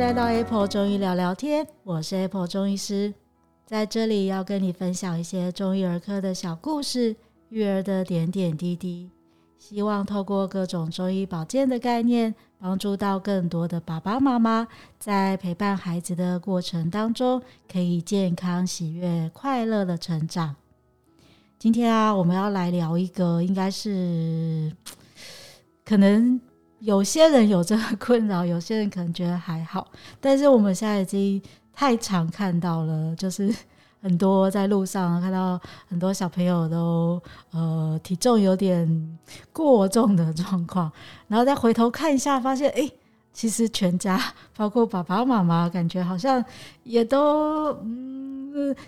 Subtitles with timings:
[0.00, 3.12] 来到 Apple 中医聊聊天，我是 Apple 中医师，
[3.66, 7.14] 在这里要跟你分享一些中医儿科的小故事，
[7.50, 9.10] 育儿的点点滴滴，
[9.58, 14.66] 希望透过各种中医保健的概念，帮助到更多的爸爸妈妈，
[14.98, 20.56] 在陪伴孩子的过程当中，可以健康、喜悦、快乐的成长。
[21.58, 24.72] 今天啊，我们要来聊一个，应该是
[25.84, 26.40] 可能。
[26.80, 29.86] 有些人有这个困扰，有些人可能觉得还好，
[30.20, 31.40] 但是我们现在已经
[31.72, 33.54] 太常看到了，就是
[34.02, 37.20] 很多在路上看到很多小朋友都
[37.52, 39.18] 呃体重有点
[39.52, 40.90] 过重的状况，
[41.28, 42.90] 然后再回头看一下，发现诶，
[43.32, 44.18] 其实全家
[44.56, 46.42] 包括爸爸妈妈，感觉好像
[46.84, 48.29] 也都嗯。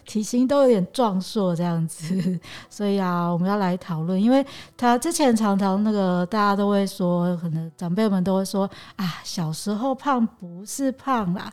[0.05, 4.45] 体型都有点壮硕这样子， 所以啊，我们要来讨论，因为
[4.77, 11.53] 他之前常常那个大家都会说，可能长辈们都会说啊，小时候胖不是胖啦，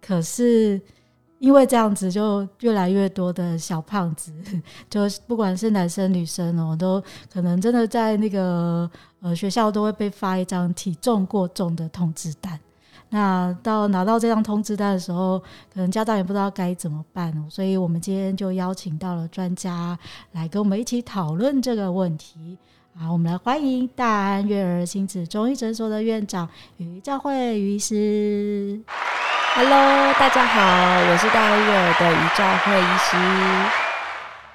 [0.00, 0.80] 可是
[1.38, 4.32] 因为这样子，就越来越多的小胖子，
[4.90, 7.02] 就不管是男生女生哦，都
[7.32, 12.58] 可能真的在那个呃学校都会被发一张体重过重的通知单。
[13.10, 15.38] 那到拿到这张通知单的时候，
[15.72, 19.98] 可能家长也不知道该怎么办，所以我们今天就邀请到了专家
[20.32, 22.56] 来跟我们一起讨论这个问题。
[22.96, 28.80] 好，我们来欢迎大安悦儿亲子中医诊所的院长于兆慧于医师。
[29.54, 30.60] Hello，大家好，
[31.10, 33.89] 我是大安悦儿的于兆慧医师。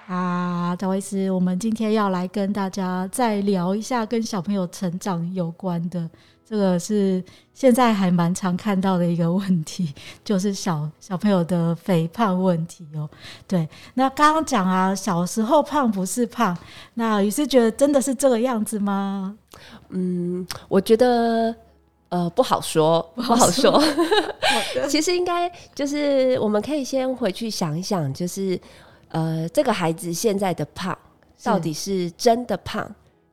[0.08, 6.08] 啊，兆慧医师，我们今天要来跟大家再聊一下跟小朋友成长有关的。
[6.48, 7.24] 这个是
[7.56, 9.92] 现在还蛮常看到的一个问题，
[10.24, 13.10] 就是小小朋友的肥胖问题哦。
[13.48, 16.56] 对，那刚刚讲啊，小时候胖不是胖，
[16.94, 19.36] 那于是觉得真的是这个样子吗？
[19.90, 21.56] 嗯，我觉得
[22.10, 23.82] 呃不好说，不好说。
[24.88, 28.60] 其实应该就是我们可以先回去想一想，就是
[29.16, 30.98] 呃这个孩子现在的胖
[31.42, 32.86] 到底是真的胖，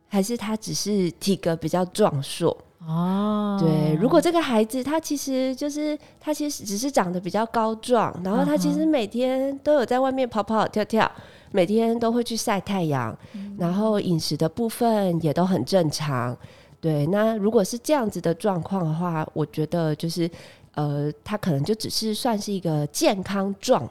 [0.06, 2.56] 还是他只是体格比较壮硕？
[2.86, 11.10] 哦，对，如果这个孩子他其实就是他其实只是长得比较高壮，然后他其实每天都有在外面跑跑跳跳，
[11.50, 13.16] 每天都会去晒太阳，
[13.58, 16.36] 然后饮食的部分也都很正常。
[16.80, 20.28] 对，那如果是这样子的状况的话，我觉得就是
[20.74, 23.88] 呃，他可能就只是算是一个健康壮，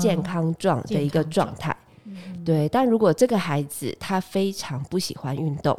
[0.00, 1.76] 健康状的一个状态。
[2.44, 5.78] 对，但如果这个孩子他非常不喜欢运动。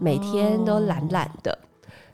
[0.00, 1.56] 每天都懒懒的，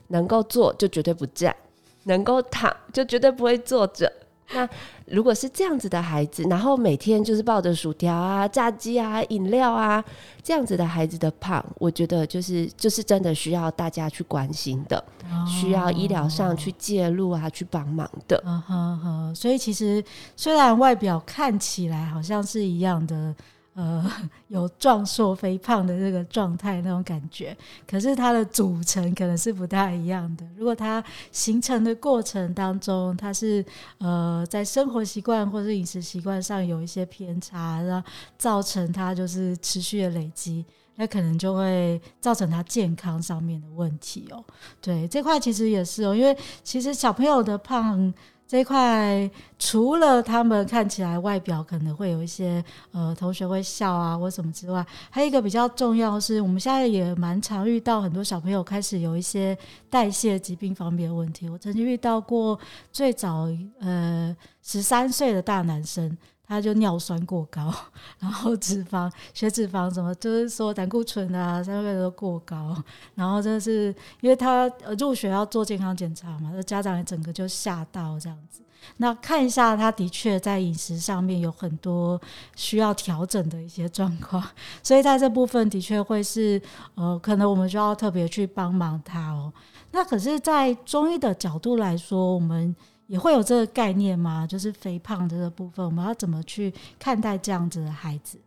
[0.09, 1.55] 能够坐就绝对不站，
[2.03, 4.11] 能够躺就绝对不会坐着。
[4.53, 4.67] 那
[5.05, 10.03] 如果是这样子的孩子，然后每天就是抱着薯条啊、炸鸡啊、饮料啊
[10.41, 15.03] 这样子的孩子的胖，我觉得就是就是真的需要大家去关心的，
[15.47, 18.41] 需要医疗上去介入啊，去帮忙的。
[18.45, 19.35] 嗯哼哼。
[19.35, 20.03] 所以其实
[20.35, 23.35] 虽然外表看起来好像是一样的。
[23.75, 24.11] 呃，
[24.49, 27.55] 有壮硕肥胖的这个状态那种感觉，
[27.87, 30.45] 可是它的组成可能是不太一样的。
[30.57, 33.63] 如果它形成的过程当中，它是
[33.99, 38.05] 呃在生活习惯或是饮食习惯上有一些偏差，然后
[38.37, 40.65] 造成它就是持续的累积，
[40.95, 44.43] 那可能就会造成它健康上面的问题哦。
[44.81, 48.13] 对，这块其实也是哦，因为其实小朋友的胖。
[48.49, 49.29] 这一块
[49.59, 59.55] 除了他们看起来外表可能会有一些呃同学会笑啊或什么之外，还有一个比较重要是，我们现在也蛮常遇到很多小朋友开始有一些
[59.87, 61.47] 代谢疾病方面的问题。
[61.47, 62.59] 我曾经遇到过
[62.91, 63.47] 最早
[63.79, 66.17] 呃十三岁的大男生。
[66.49, 67.71] 他就尿酸过高，
[68.17, 72.75] 然后脂肪、血脂肪什么，就是说胆固醇啊，三个都过高。
[73.13, 74.67] 然后这是因为他
[74.97, 78.61] 入学要做健康检查嘛，那家长也整个就吓到这样子。
[78.97, 82.19] 那看一下，他的确在饮食上面有很多
[82.55, 84.43] 需要调整的一些状况，
[84.81, 86.59] 所以在这部分的确会是
[86.95, 89.53] 呃，可能我们就要特别去帮忙他哦。
[89.91, 92.75] 那可是，在中医的角度来说，我们。
[93.09, 94.47] 也会有这个概念吗？
[94.47, 98.39] 就是肥胖这个部分，我们要怎么去看待这样子的孩子？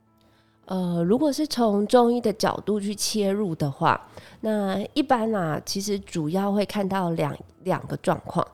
[0.64, 4.00] 呃，如果是从中医的角度去切入的话，
[4.40, 8.46] 那一般啊，其实主要会看到两两个状况，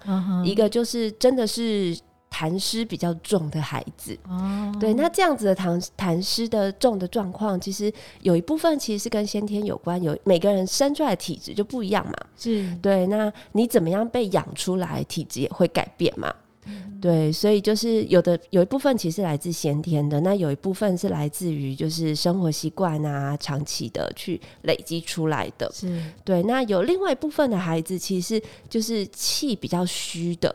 [0.44, 1.96] 一个就是真的是。
[2.30, 13.06] 痰湿比较重的孩子，哦，对，那这样子的痰痰湿的重的状况，其实有一部分其实是跟先天有关，有每个人生出来的体质就不一样嘛，是对。
[13.06, 16.32] 那你怎么样被养出来，体质也会改变嘛，
[16.66, 17.32] 嗯，对。
[17.32, 26.42] 所以就是有的有一部分其实来自先天的，那有一部分是来自于就是生活习惯啊，长期的去累积出来的，是对。
[26.42, 30.54] 那有另外一部分的孩子，其实就是气比较虚的。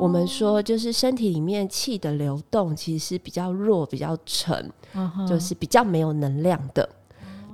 [0.00, 4.70] 我们说，就是身体里面气的流动其实是比较弱、比较沉，
[5.28, 6.88] 就是比较没有能量的。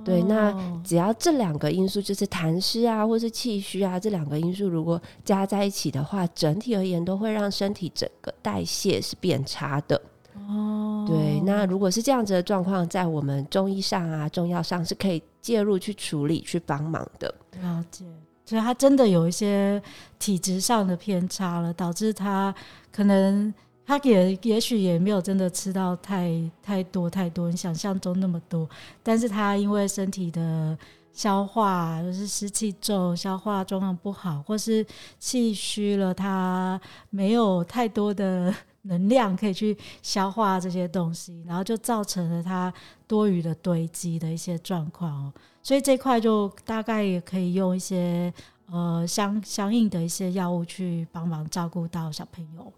[0.03, 0.53] 对，那
[0.83, 9.99] 只要这两个因素，就是痰湿啊，或是气虚啊，这两个因素如果加在一起的话，整体而言都会让身体整个代谢是变差的。
[10.47, 17.33] 哦，对，那如果是这样子的状况，在我们中医上啊、中药上是可以介入去处理、去帮忙的。
[17.59, 18.05] 了解。
[18.45, 19.81] 所以他真的有一些
[20.19, 22.53] 体质上的偏差了，导致他
[22.91, 23.53] 可能
[23.85, 26.31] 他也也许也没有真的吃到太
[26.61, 28.69] 太多太多你想象中那么多，
[29.01, 30.77] 但是他因为身体的
[31.11, 34.85] 消化就是湿气重，消化状况不好，或是
[35.17, 38.53] 气虚了，他没有太多的
[38.83, 42.71] 能量可以去消化这些东西，然后就造成了他
[43.07, 45.33] 多余的堆积的一些状况哦。
[45.65, 48.31] 所以这块就大概也可以用一些
[48.71, 52.71] 呃相相应的一些药物去帮忙照顾到小朋友。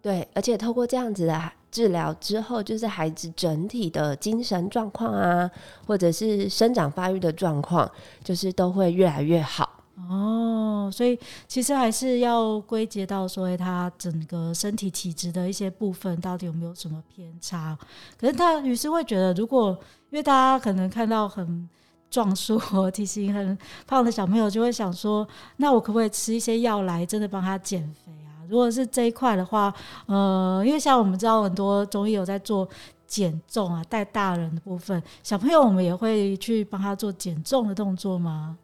[0.00, 5.50] 对，而且透过这样子的治疗之后，就是孩子整体的精神状况啊，
[5.86, 7.86] 或者是生长发育的状况，
[8.24, 9.84] 就是都会越来越好。
[10.08, 17.76] 哦，所以其实还是要归结到说他整个身体体质的一些部分到底有没有什么偏差。
[18.16, 19.78] 可是他于是会觉得，如果
[20.08, 21.68] 因为大家可能看到很。
[22.10, 25.26] 壮硕、体型很胖的小朋友就会想说
[25.58, 29.72] ：“那我可不可以吃一些药来真的帮他减肥啊？”如果是这一块的话，
[30.06, 32.68] 呃，因为像我们知道很多中医有在做
[33.06, 38.58] 减重啊，带大人的部分，小朋友我们也会去帮他做减重的动作吗？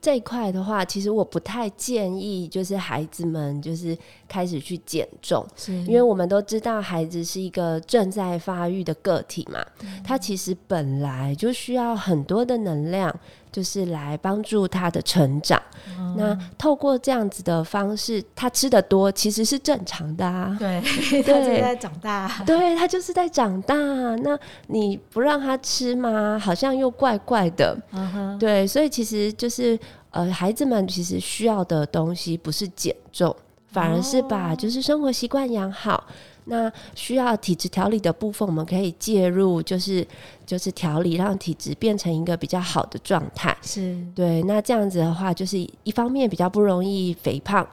[0.00, 3.96] 这一块的话，其实我不太建议，就是孩子们就是
[4.28, 13.14] 开始去减重，是因为我们都知道孩子是一个正在发育的个体嘛，嗯、他其实本来就需要很多的能量。
[13.56, 15.58] 就是来帮助他的成长。
[15.98, 20.54] 嗯、那透过这样子的方式，他吃得多其实是正常的啊。
[20.58, 22.42] 对，对 他就是在长大。
[22.44, 23.74] 对，他就是在长大。
[23.74, 26.38] 那你不让他吃吗？
[26.38, 27.74] 好像又怪怪的。
[27.92, 28.38] 嗯哼。
[28.38, 29.78] 对，所以其实就是
[30.10, 33.34] 呃，孩子们其实需要的东西不是减重，
[33.68, 36.04] 反而是把就是生活习惯养好。
[36.46, 40.06] 那需要体质调理的部分，我们可以介入，就是
[40.46, 43.56] 就是调理，让体质变成一个比较好的状态。
[43.62, 44.42] 是对。
[44.44, 47.66] 那这样子的话，就是一方面比较不容易肥胖，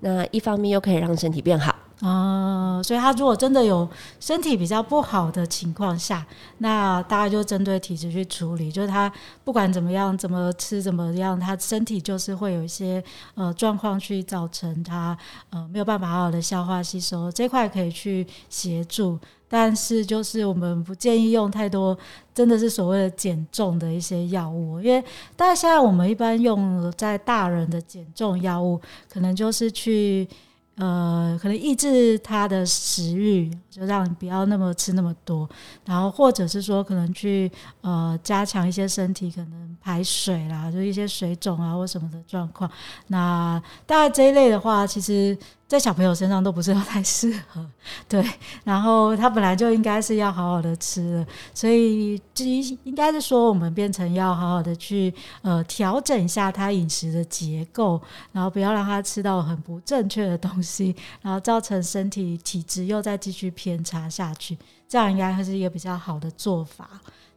[0.00, 1.74] 那一方面又可以让身体变好。
[2.00, 3.88] 哦，所以他如果真的有
[4.18, 6.26] 身体比较不好的情况下，
[6.58, 8.70] 那大家就针对体质去处理。
[8.70, 9.10] 就是他
[9.44, 13.02] 不管怎么样，怎么吃怎么样，他身体就是会有一些
[13.36, 15.16] 呃状况去造成他
[15.50, 19.18] 呃没有办法好好的消化吸收，这块可以去协助。
[19.48, 21.96] 但是就是我们不建议用太多，
[22.34, 25.00] 真的是所谓的减重的一些药物，因为
[25.36, 30.28] 大概现在我们一般用在大人的减重药物，可能就是去。
[30.76, 35.48] 呃，可能抑制他的食欲，就让你不要那么吃那么多，
[35.84, 37.48] 然后或者是说，可能去
[37.82, 42.70] 呃加强一些身体可能排水啦，就一些水肿啊或什么的状况。
[43.08, 45.36] 那大概这一类的话，其实。
[45.66, 47.66] 在小朋友身上都不是 太适合，
[48.06, 48.24] 对。
[48.62, 64.56] 然后他本来就应该是要好好的吃的，所以应应该是说我们变成要好好的去呃调整一下他饮食的结构，然后不要让他吃到很不正确的东西，然后造成身体体质又再继续偏差下去，
[64.86, 66.88] 这样应该会是一个比较好的做法。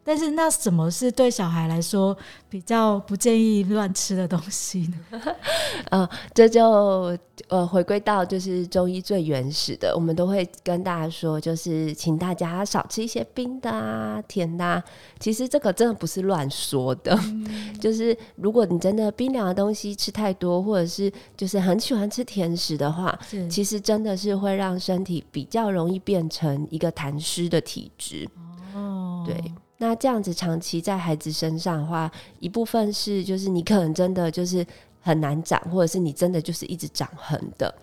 [0.07, 2.17] 但是那什么是对小孩来说
[2.49, 5.21] 比较不建议乱吃的东西呢？
[5.91, 7.17] 呃，这就
[7.49, 14.81] 呃回归到就是中医最原始的，我们都会跟大家说，就是请大家少吃一些冰的啊、甜的啊。
[15.19, 28.25] 其实这个真的不是乱说的，嗯、 就是如果你真的冰凉的东西吃太多，或者是就是很喜欢吃甜食的话，其实真的是会让身体比较容易变成一个痰湿的体质。
[28.73, 29.35] 哦，对。
[29.79, 34.65] 那这样子长期在孩子身上的话，一部分是就是你可能真的就是
[35.01, 37.73] 很难长，或者是你真的就是一直长横的。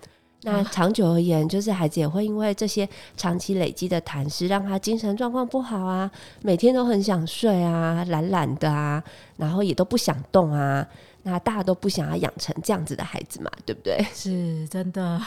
[0.41, 2.87] 那长久而言，就是孩子也会因为这些
[3.17, 6.11] 长期累积的痰湿，让他精神状况不好啊，
[6.43, 9.03] 每天都很想睡啊，懒懒的啊，
[9.37, 10.87] 然后也都不想动啊。
[11.27, 13.97] 那大家都不想要养成这样子的孩子嘛，对不对？
[14.13, 15.19] 是真的，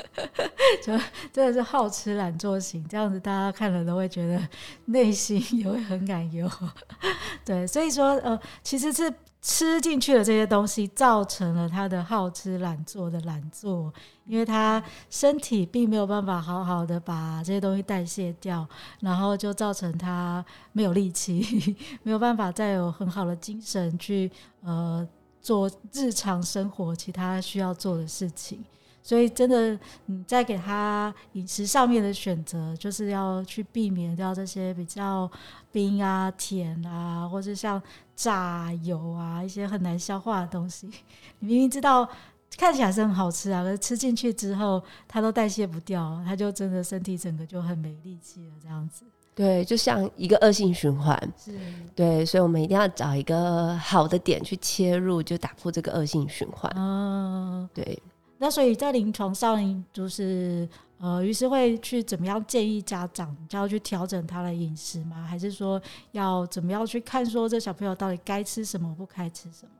[0.82, 0.98] 就
[1.30, 4.48] 真的是好吃懒做型，这样子大家看了都会觉得
[4.86, 6.50] 内心也会很感忧。
[7.44, 9.12] 对，所以说呃，其实是
[9.42, 13.92] 吃进去的这些东西，造成了他的好吃懒做的懒做，
[14.24, 18.66] 因为他身体并没有办法好好的把这些东西代谢掉，
[19.00, 25.06] 然后就造成他没有力气，没有办法再有很好的精神去呃。
[25.46, 28.64] 做日常生活其他需要做的事情，
[29.00, 35.30] 所以真的你在给他饮食上面的选择，就是要去避免掉这些比较
[35.70, 37.80] 冰啊、甜啊，或者像
[38.16, 40.88] 炸油啊一些很难消化的东西。
[41.38, 42.08] 你明明知道
[42.58, 49.04] 看起来是很好吃啊，可是吃进去之后，它都代谢不掉，它就真的身体整个就很没力气了，这样子。
[49.36, 51.16] 对，就像一个恶性循环。
[51.36, 51.52] 是，
[51.94, 56.72] 对，所以我们一定要找一个好的点去切入，就打破这个恶性循环。
[56.74, 58.02] 嗯，对。
[58.38, 60.66] 那所以在临床上，就是
[60.98, 65.22] 呃，于是会去怎么样建议家长，就要去调整他的饮食吗？
[65.28, 65.80] 还是说
[66.12, 69.70] 要怎么样去看说这小朋友到底该吃什么，不该吃什么？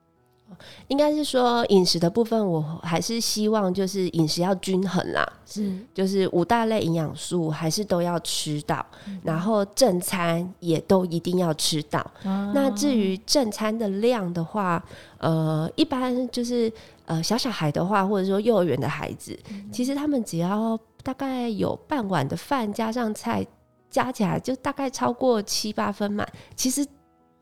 [0.89, 11.99] 应该是说饮食的部分，我还是希望就是饮食要均衡啦，是，就是五大类营养素还是都要吃到，嗯、然后正餐也都一定要吃到。
[12.23, 14.83] 啊、那至于正餐的量的话，
[15.19, 16.73] 呃，一般就是
[17.05, 23.47] 呃小小孩的话，或者说幼儿园的孩子，嗯、其实他们只要大概有半碗的饭加上菜，
[23.91, 26.27] 加起来就大概超过七八分满。
[26.55, 26.87] 其实。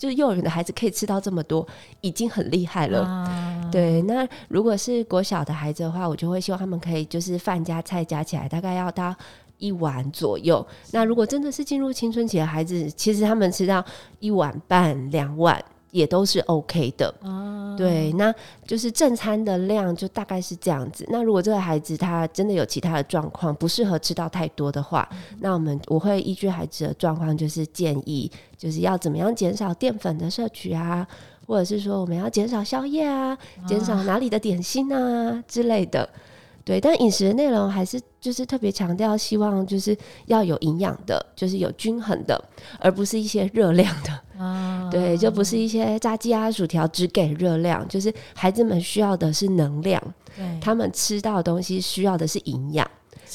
[0.04, 1.66] 就是幼儿园的孩子可以吃到这么多，
[2.02, 3.04] 已经很厉害了。
[3.04, 9.16] 啊、对，那如果是国小的孩子的话，我就会希望他们可以就是饭加菜加起来大概要到
[9.56, 10.66] 一碗左右。
[10.90, 13.82] 那如果真的是进入青春期的孩子，其实他们吃到
[14.20, 15.64] 一碗半、两碗。
[15.94, 18.34] 也都是 OK 的，哦、对，那
[18.66, 21.06] 就是正餐的量就大概是这样子。
[21.08, 31.06] 那如果这个孩子他真的有其他的状况，不适合吃到太多的话，嗯、那我们我会依据孩子的状况，就是建议就是要怎么样减少淀粉的摄取啊，
[31.46, 36.08] 或者是说我们要减少宵夜啊，减少哪里的点心啊之类的。
[36.64, 39.96] 对，但饮食的内容还是就是特别强调，希望就是
[40.26, 42.42] 要有营养的，就是有均衡的，
[42.80, 44.20] 而不是一些热量的。
[44.38, 50.02] 啊，对，就不是一些炸鸡啊、薯条只给热量，就是孩子们需要的是能量。
[50.36, 52.88] 对，他们吃到的东西需要的是营养，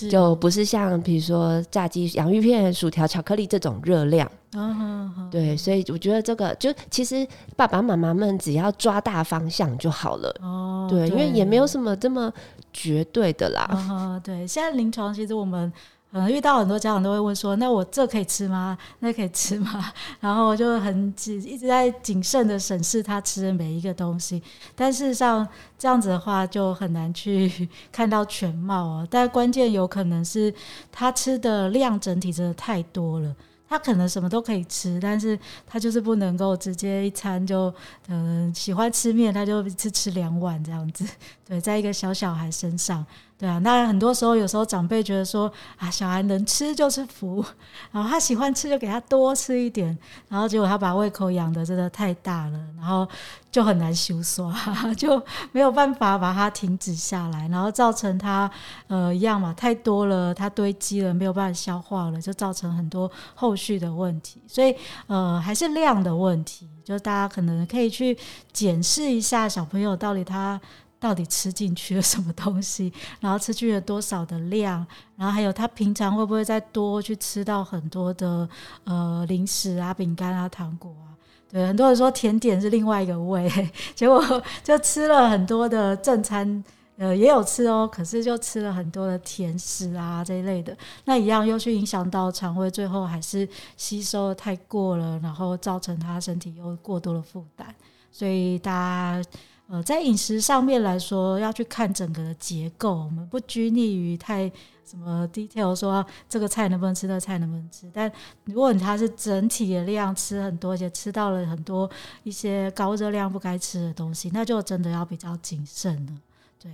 [0.09, 4.29] 就不是像比如说炸鸡、洋芋片、薯条、巧克力这种热量。
[4.53, 7.25] 啊，对，所以我觉得这个就其实
[7.55, 10.35] 爸爸妈妈们只要抓大方向就好了。
[10.41, 12.31] 哦，对，因为也没有什么这么。
[12.71, 15.73] 绝对的啦，嗯，对，现在临床其实我们
[16.11, 18.77] 嗯遇到很多家长都会问说，那我这可以吃吗？
[18.99, 19.93] 那可以吃吗？
[20.19, 24.41] 然后就很一直在谨慎的审视他吃的每一个东西，
[24.75, 25.47] 但事实上
[25.77, 29.07] 这样子的话就很难去 看到全貌哦。
[29.09, 30.53] 但关键有可能是
[30.91, 33.35] 他吃的量整体真的太多了。
[33.71, 35.37] 他可能什么都可以吃，但是
[35.67, 37.71] 他就是不能够直接一餐就，
[38.07, 41.05] 嗯、喜欢吃面，他就一次吃两碗这样子。
[41.47, 43.05] 对，在一个小小孩身上，
[43.39, 47.43] 对啊，那很多时候有时候长辈觉得说啊，小孩能吃就是福，
[47.91, 53.07] 然后他喜欢吃就给他多吃一点，然后结果他把胃口养得真的太大了，然后。
[53.51, 54.53] 就很难收缩，
[54.95, 55.19] 就
[55.51, 58.47] 没有办法把它停止下来，然后造成他
[58.85, 64.39] 呃一样嘛，太多了，它堆积了，没有办法消化了，就造成很多后续的问题。
[64.45, 64.75] 所以
[65.07, 68.15] 呃还是量的问题，就大家可能可以去
[68.53, 70.61] 检视一下小朋友到底他
[70.99, 72.91] 到底吃进去了什么东西，
[73.21, 78.47] 然后吃进了多少的量，然后还有他平常会不会再多去吃到很多的
[78.83, 81.15] 呃零食啊、饼干啊、糖果啊。
[81.51, 83.49] 对，很多人说甜点是另外一个胃，
[83.95, 84.21] 结果
[84.63, 86.63] 就吃了很多的正餐，
[86.95, 97.73] 呃，也有吃哦，可是就吃了很多的甜食啊这一类的，那一样又去影响到肠胃，最后还是吸收太过了，然后造成他身体又过多的负担，
[98.11, 99.29] 所以大家
[99.69, 104.51] 呃在饮食上面来说，要去看整个的结构，我们不拘泥于太。
[104.89, 107.87] 什么 detail 说这个菜能不能吃，那菜能不能吃？
[107.93, 108.11] 但
[108.45, 111.87] 如果你他是整体的量吃很多，而且吃到了很多
[112.23, 116.13] 一些高热量不该吃的东西，那就真的要比较谨慎了。
[116.59, 116.71] 对，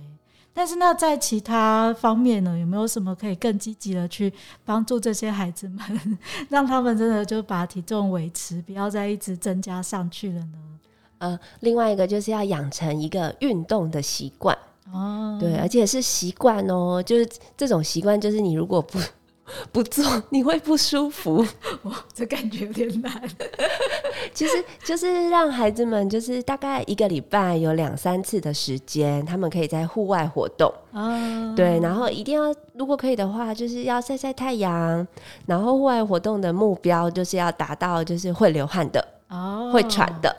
[0.54, 4.32] 但是那在其他方面呢，有没有什么可以更积极的去
[4.64, 10.58] 帮助这些孩子们， 让他们真的就把体重维持，不要再一直增加上去了呢？
[11.18, 14.56] 呃，另外一个就是要养成一个运动的习惯。
[14.92, 18.98] 哦，对，而且是习惯哦，就是这种习惯，就是你如果不
[19.72, 21.44] 不做，你会不舒服。
[21.82, 23.22] 哇，这感觉有点难。
[24.32, 30.72] 其实就是让孩子们，就是大概一个礼拜有两三次的时间，他们可以在户外活动。
[30.92, 35.06] 哦，对，然后一定要，如果可以的话，就是要晒晒太阳。
[35.46, 39.04] 然后户外活动的目标就是要达到，就是会流汗的。
[39.28, 40.34] 哦，会喘的，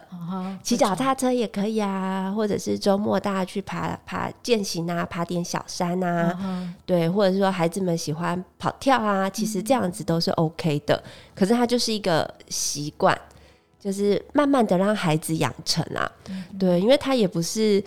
[0.64, 10.96] 骑脚踏车也可以啊，或者是周末大家去爬爬健行啊，爬点小山啊，嗯、对，或者是说孩子们喜欢跑跳啊，其实这样子都是 OK 的。
[10.96, 11.04] 嗯、
[11.36, 13.20] 可是它就是一个习惯，
[13.78, 17.84] 就是慢慢的让孩子养成啊，嗯、对，因为他也不是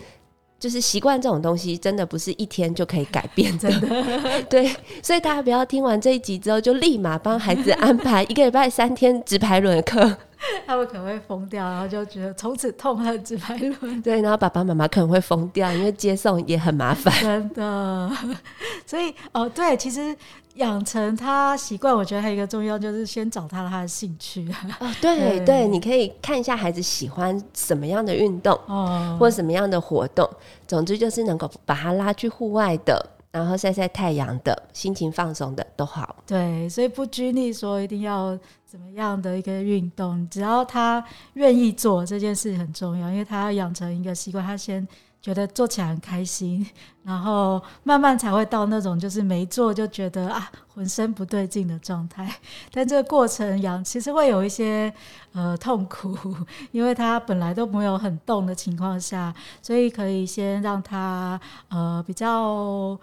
[0.59, 3.71] 就是习惯这种东西，真的不是一天就可以改变的。
[4.47, 10.15] 对，所以大家不要听完这一集之后，就立马帮孩子安排 一个礼拜三天直排轮的课。
[10.65, 14.01] 他们可能会疯掉，然后就觉得从此痛恨直排轮。
[14.03, 17.13] 对，然后爸爸妈妈可能会疯掉，因为接送也很麻烦。
[17.21, 18.11] 真的，
[18.85, 20.15] 所以哦，对，其实
[20.55, 24.47] 养成他习惯，我觉得还有一个重要，就是先找他他的兴趣。
[24.79, 30.29] 哦，对对，对，你可以看一下孩子喜欢什么样的运动，哦，或什么样的活动。
[30.67, 33.05] 总之就是能够把他拉去户外的。
[33.31, 36.17] 然后晒晒太阳的，心情放松的都好。
[36.27, 38.37] 对，所以不拘泥说一定要
[38.71, 44.87] 怎么样的一个运动，只要他愿意做这件事很重要，因为他要养成一个习惯，他先
[45.21, 46.65] 觉得做起来很开心，
[47.03, 52.33] 然后慢慢才会到那种就是没做就觉得啊浑身不对劲的状态。
[52.71, 54.93] 但这个过程养其实会有一些
[55.33, 56.33] 呃痛苦，
[56.71, 61.37] 因为他本来都没有很动的情况下，所以可以先让他
[61.67, 62.97] 呃比较。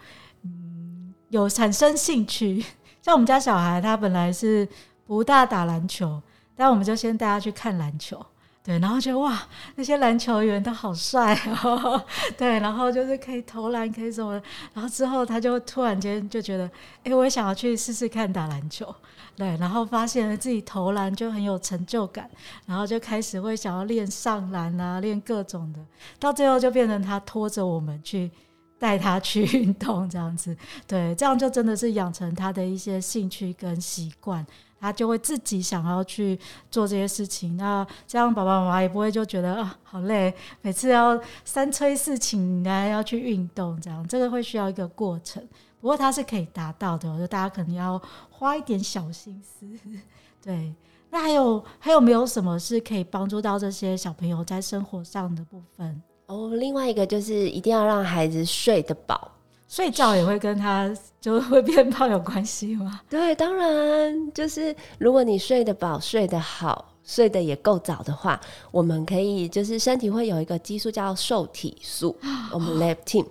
[0.44, 2.64] 嗯，有产生兴趣，
[3.02, 4.66] 像我们家小孩，他本来是
[5.08, 6.22] 不大打篮球，
[6.54, 8.24] 但我们就先带他去看篮球，
[8.62, 9.42] 对，然后觉得哇，
[9.76, 11.34] 那些篮球员都好帅
[11.64, 12.04] 哦，
[12.36, 14.34] 对，然后就是可以投篮，可以什么，
[14.74, 16.70] 然后之后他就突然间就觉得，
[17.04, 18.94] 哎，我也想要去试试看打篮球，
[19.34, 22.28] 对，然后发现自己投篮就很有成就感，
[22.66, 25.80] 然后就开始会想要练上篮啊，练各种的，
[26.20, 28.30] 到最后就变成他拖着我们去。
[28.78, 30.56] 带他去运动，这样子，
[30.86, 34.46] 对，这样就真的是养成他的一些兴趣跟习惯，
[34.80, 36.38] 他就会自己想要去
[36.70, 37.56] 做这些事情。
[37.56, 40.32] 那这样爸爸妈妈也不会就觉得啊好累，
[40.62, 45.42] 每次要三催四请来要去运动，这样这个会需要一个过程。
[45.80, 49.66] 不过他是可以达到的，我觉得大家可能要花一点小心思。
[50.42, 50.74] 对，
[51.10, 56.02] 那还有还有没有什么是可以帮助到这些小朋友在生活上的部分？
[56.28, 59.32] 哦，另外一个就是一定要让孩子睡得饱，
[59.66, 63.00] 睡觉也会跟他就会变胖有关系吗？
[63.08, 68.38] 对，当然就是如果你睡得饱、睡得好、睡得也够早的话，
[68.70, 72.14] 我们可以就是身体会有一个激素叫瘦体素，
[72.52, 73.24] 我们 leptin，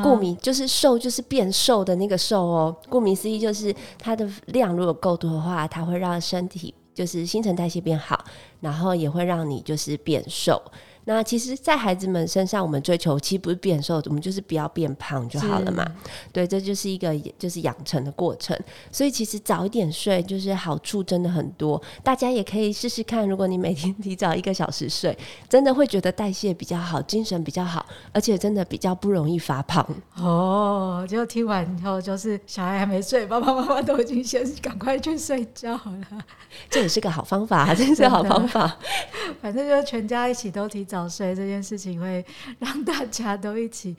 [0.00, 8.24] 顾名就是瘦就是变瘦的那个瘦哦，顾名思义就是它的量如果够多的话，它会让身体就是新陈代谢变好，
[8.60, 10.62] 然后也会让你就是变瘦。
[11.08, 15.86] 那其实，在孩子们身上，我们追求其实不是变瘦，我们就是不要变胖就好了嘛。
[16.32, 18.58] 对，这就是一个就是养成的过程。
[18.90, 21.80] 所以其实早一点睡，就是好处真的很多。
[22.02, 25.16] 大家也可以试试看，如果你每天 提早一个小时睡，
[25.48, 29.86] 真的会觉得代谢比较好，精神比较好，而且真的比较不容易发胖。
[30.16, 36.24] 哦，就听完以后，就是小孩还没睡，爸爸妈妈都已经先赶快去睡觉了。
[36.68, 38.76] 这也是个好方法， 真是好方法。
[39.40, 40.95] 反正就全家一起都提早。
[40.96, 42.24] 早睡这件事情会
[42.58, 43.94] 让大家都一起，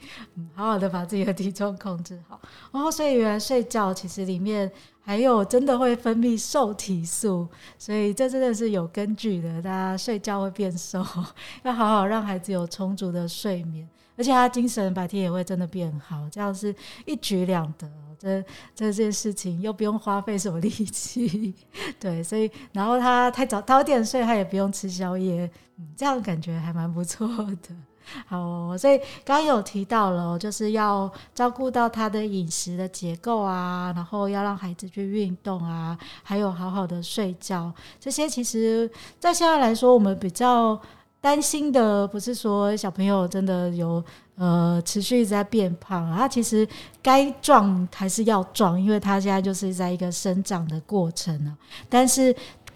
[0.56, 2.42] 好好的把自己的体重控制好。
[2.72, 9.62] 哦，所以原来睡觉其实里面还有真的会分泌瘦体素，所以这真的是有根据的。
[9.62, 11.06] 大家睡觉会变瘦，
[11.64, 16.76] 要好好让孩子有充足的睡眠，而且他精神白天也会真的变好，这样是
[17.06, 17.88] 一举两得。
[18.20, 21.54] 这这件事情又不用花费什么力气，
[22.00, 27.76] 对，所以然后他太早早点睡，他也不用吃宵夜，嗯，这样感觉还蛮不错的。
[28.26, 40.82] 好，所以刚刚有提到了，就是要照顾到他的饮食的结构啊，然后要让孩子去运动啊，还有好好的睡觉，这些其实在现在来说，我们比较
[41.28, 44.02] 担心的不是说小朋友真的有。
[44.40, 46.68] 呃，持续一直在变胖，他其实
[47.02, 51.58] 该壮还是要壮，因为他现在就是在一个生长的过程呢。
[51.90, 52.32] 但是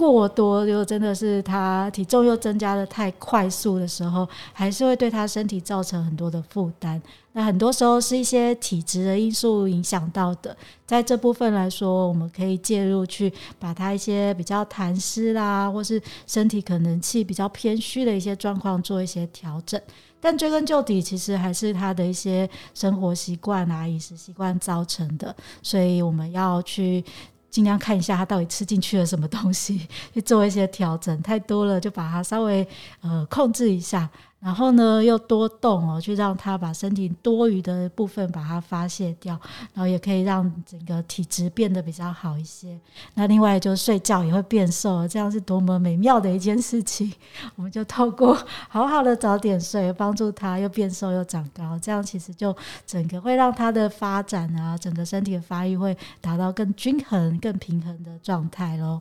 [0.10, 7.02] 过多就真的是他体重又增加的太快速的时候，还是会对他身体造成很多的负担。
[7.34, 19.80] 那很多时候是一些体质的因素影响到的，在这部分来说，我们可以介入去把他一些比较痰湿啦，或是身体可能气比较偏虚的一些状况做一些调整。
[20.24, 27.04] 但追根究底，其实还是他的一些生活习惯啊、饮食习惯造成的，所以我们要去
[27.52, 31.22] 尽量看一下他到底吃进去了什么东西，去做一些调整。
[31.22, 32.68] 太多了，就把它稍微
[33.02, 34.10] 呃控制一下。
[34.42, 39.40] 然后呢，又多动哦，去让他把身体多余的部分把它发泄掉，
[39.72, 42.76] 然后也可以让整个体质变得比较好一些。
[43.14, 47.14] 那另外就是睡觉也会变瘦，这样是多么美妙的一件事情。
[47.56, 48.36] 我们就透过
[48.68, 52.56] 好好的早点睡，帮助他又变瘦又长高，这样其实就
[52.88, 59.00] 整个会让他的发展啊，整个身体的发育会达到更均衡、更平衡的状态喽。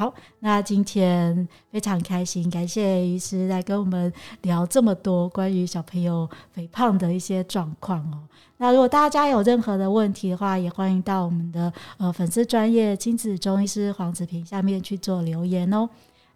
[0.00, 4.10] 好，那今天非常开心，感谢医师来跟我们
[4.40, 8.16] 聊这么多关于小朋友肥胖的一些状况哦。
[8.56, 15.86] 那如果大家有任何的问题的话，也欢迎到我们的呃粉丝专业亲子中医师黄子平下面去做留言哦。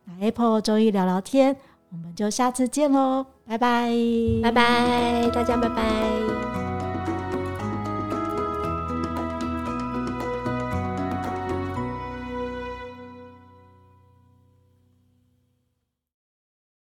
[0.05, 1.57] 那 Apple 中医聊聊天，
[1.88, 3.90] 我们就下次见喽，拜拜，
[4.42, 6.63] 拜拜，大家拜拜。